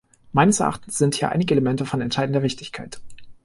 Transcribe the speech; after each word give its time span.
Meines 0.31 0.59
Erachtens 0.59 0.97
sind 0.97 1.13
hier 1.13 1.29
einige 1.29 1.53
Elemente 1.53 1.85
von 1.85 2.01
entscheidender 2.01 2.41
Wichtigkeit. 2.41 2.99